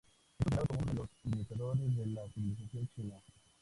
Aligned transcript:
Es 0.39 0.45
considerado 0.45 0.65
como 0.65 0.81
uno 0.81 0.91
de 0.93 0.93
los 0.95 1.09
iniciadores 1.31 1.95
de 1.95 2.05
la 2.07 2.27
civilización 2.31 2.89
china. 2.95 3.21